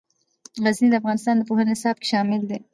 غزني 0.63 0.87
د 0.91 0.95
افغانستان 1.01 1.35
د 1.37 1.41
پوهنې 1.49 1.71
نصاب 1.73 1.95
کې 2.01 2.07
شامل 2.13 2.41
دي. 2.49 2.59